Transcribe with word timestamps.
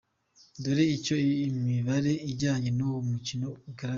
Dore 0.61 0.83
icyo 0.97 1.15
imibare 1.49 2.13
ijyanye 2.31 2.69
n'uwo 2.77 2.99
mukino 3.09 3.47
igaragaza:. 3.69 3.89